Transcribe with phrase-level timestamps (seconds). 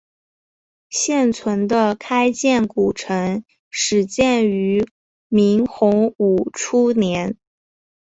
[0.89, 4.83] 现存的开建古城始建于
[5.27, 7.37] 明洪武初年。